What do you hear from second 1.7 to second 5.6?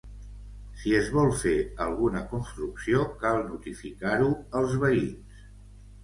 alguna construcció, cal notificar-ho als veïns.